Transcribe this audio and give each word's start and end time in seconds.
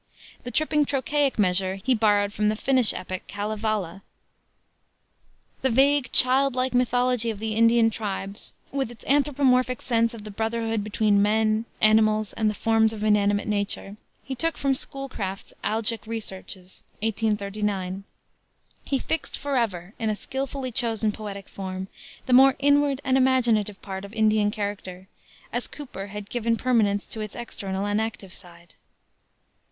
The 0.43 0.49
tripping 0.49 0.83
trochaic 0.85 1.37
measure 1.37 1.75
he 1.75 1.93
borrowed 1.93 2.33
from 2.33 2.49
the 2.49 2.55
Finnish 2.55 2.91
epic 2.91 3.27
Kalevala. 3.27 4.01
The 5.61 5.69
vague, 5.69 6.11
childlike 6.11 6.73
mythology 6.73 7.29
of 7.29 7.37
the 7.37 7.53
Indian 7.53 7.91
tribes, 7.91 8.51
with 8.71 8.89
its 8.89 9.05
anthropomorphic 9.05 9.79
sense 9.79 10.15
of 10.15 10.23
the 10.23 10.31
brotherhood 10.31 10.83
between 10.83 11.21
men, 11.21 11.65
animals, 11.81 12.33
and 12.33 12.49
the 12.49 12.55
forms 12.55 12.93
of 12.93 13.03
inanimate 13.03 13.47
nature, 13.47 13.95
he 14.23 14.33
took 14.33 14.57
from 14.57 14.73
Schoolcraft's 14.73 15.53
Algic 15.63 16.07
Researches, 16.07 16.81
1839. 17.03 18.03
He 18.83 18.97
fixed 18.97 19.37
forever, 19.37 19.93
in 19.99 20.09
a 20.09 20.15
skillfully 20.15 20.71
chosen 20.71 21.11
poetic 21.11 21.47
form, 21.47 21.89
the 22.25 22.33
more 22.33 22.55
inward 22.57 23.01
and 23.03 23.17
imaginative 23.17 23.79
part 23.83 24.03
of 24.03 24.13
Indian 24.13 24.49
character, 24.49 25.07
as 25.53 25.67
Cooper 25.67 26.07
had 26.07 26.31
given 26.31 26.57
permanence 26.57 27.05
to 27.05 27.19
its 27.21 27.35
external 27.35 27.85
and 27.85 28.01
active 28.01 28.33
side. 28.33 28.73